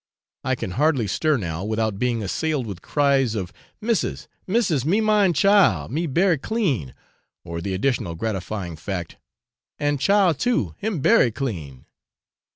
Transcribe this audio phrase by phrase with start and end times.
[0.43, 5.35] I can hardly stir now without being assailed with cries of 'Missis, missis me mind
[5.35, 6.95] chile, me bery clean,'
[7.43, 9.17] or the additional gratifying fact,
[9.77, 11.85] 'and chile too, him bery clean.'